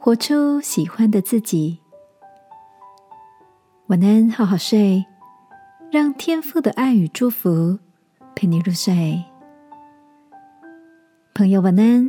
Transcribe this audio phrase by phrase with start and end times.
[0.00, 1.80] 活出喜欢的自己。
[3.88, 5.04] 晚安，好好睡，
[5.90, 7.78] 让天父的爱与祝福
[8.34, 9.24] 陪你入睡。
[11.34, 12.08] 朋友，晚安。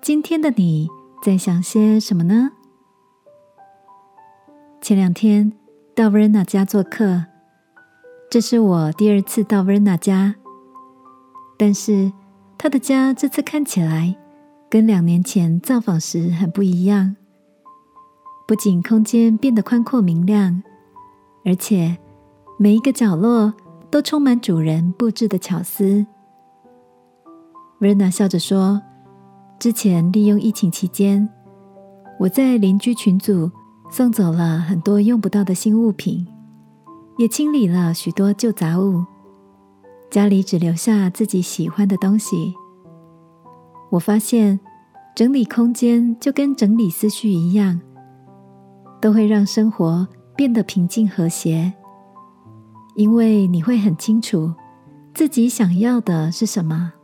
[0.00, 0.88] 今天的你
[1.22, 2.52] 在想些什么呢？
[4.80, 5.52] 前两天
[5.94, 7.24] 到 Verna 家做客，
[8.30, 10.36] 这是我第二次到 Verna 家，
[11.58, 12.12] 但是
[12.56, 14.16] 他的家这次看起来。
[14.72, 17.14] 跟两年前造访时很不一样，
[18.48, 20.62] 不仅空间变得宽阔明亮，
[21.44, 21.98] 而且
[22.58, 23.52] 每一个角落
[23.90, 26.06] 都充满主人布置的巧思。
[27.80, 28.80] 维娜笑着说
[29.60, 31.28] ：“之前利用疫情期间，
[32.18, 33.50] 我在邻居群组
[33.90, 36.26] 送走了很多用不到的新物品，
[37.18, 39.04] 也清理了许多旧杂物，
[40.10, 42.54] 家里只留下自己喜欢的东西。”
[43.92, 44.58] 我发现，
[45.14, 47.78] 整理空间就跟整理思绪一样，
[49.02, 51.70] 都会让生活变得平静和谐。
[52.96, 54.50] 因为你会很清楚
[55.12, 56.94] 自己想要的是什么。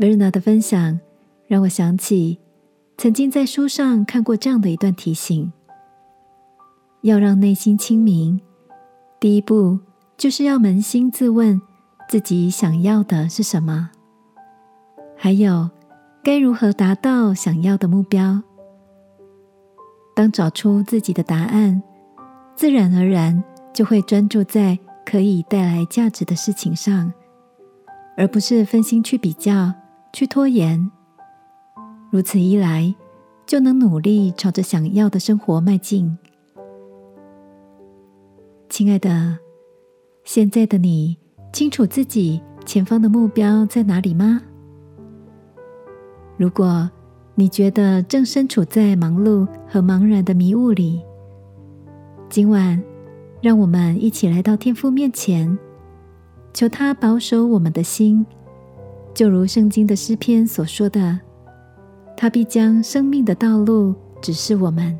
[0.00, 1.00] 维尔纳的分享
[1.46, 2.38] 让我想起
[2.98, 5.50] 曾经在书上看过这样的一段提醒：
[7.00, 8.38] 要让内心清明，
[9.18, 9.78] 第一步
[10.18, 11.58] 就是要扪心自问，
[12.06, 13.88] 自己想要的是什么。
[15.24, 15.70] 还有，
[16.22, 18.42] 该如何达到想要的目标？
[20.14, 21.82] 当找出自己的答案，
[22.54, 27.10] 自然而然就会专注在可以带来价值的事情上，
[28.18, 29.72] 而不是分心去比较、
[30.12, 30.90] 去拖延。
[32.10, 32.94] 如此一来，
[33.46, 36.18] 就能努力朝着想要的生活迈进。
[38.68, 39.38] 亲爱的，
[40.22, 41.16] 现在的你
[41.50, 44.42] 清楚自己前方的目标在哪里吗？
[46.36, 46.90] 如果
[47.36, 51.00] 你觉得正身处在忙碌和茫然的迷雾里，
[52.28, 52.82] 今晚
[53.40, 55.56] 让我们一起来到天父面前，
[56.52, 58.26] 求他保守我们的心，
[59.14, 61.20] 就如圣经的诗篇所说的，
[62.16, 64.98] 他必将生命的道路指示我们。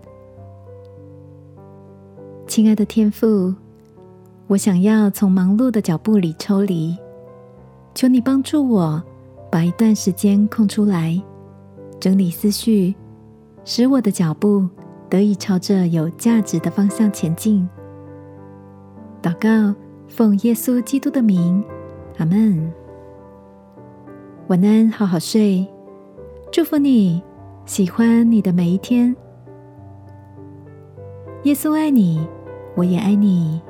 [2.47, 3.53] 亲爱的天父，
[4.47, 6.97] 我想要从忙碌的脚步里抽离，
[7.93, 9.03] 求你帮助我。
[9.55, 11.17] 把一段时间空出来，
[12.01, 12.93] 整理思绪，
[13.65, 14.69] 使我的脚步
[15.09, 17.69] 得以朝着有价值的方向前进。
[19.23, 19.73] 祷告，
[20.09, 21.63] 奉耶稣基督的名，
[22.19, 22.69] 阿门。
[24.49, 25.65] 晚安，好好睡，
[26.51, 27.23] 祝福你，
[27.65, 29.15] 喜欢你的每一天。
[31.45, 32.27] 耶稣爱你，
[32.75, 33.63] 我也爱你。